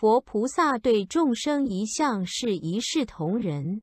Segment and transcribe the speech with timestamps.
[0.00, 3.82] 佛菩萨对众生一向是一视同仁。